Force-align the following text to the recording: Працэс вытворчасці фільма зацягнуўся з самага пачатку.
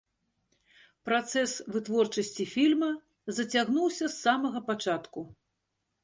Працэс 1.09 1.51
вытворчасці 1.75 2.45
фільма 2.53 2.89
зацягнуўся 3.39 4.05
з 4.07 4.15
самага 4.23 4.59
пачатку. 4.71 5.19